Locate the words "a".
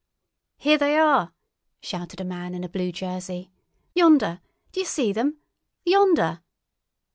2.19-2.23, 2.63-2.67